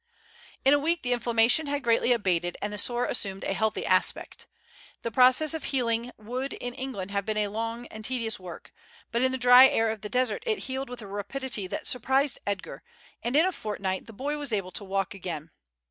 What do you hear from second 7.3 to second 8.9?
a long and tedious work,